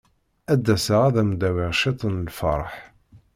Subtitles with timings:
[0.51, 2.73] Ad d-aseɣ ad am-d-awiɣ ciṭ n lferḥ.